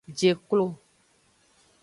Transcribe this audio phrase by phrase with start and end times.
[0.21, 0.65] Je klo.